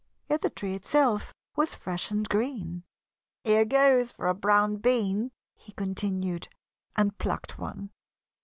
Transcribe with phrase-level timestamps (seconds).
[0.27, 2.85] Yet the tree itself was fresh and green.
[3.43, 6.47] "Here goes for a brown bean," he continued,
[6.95, 7.91] and plucked one.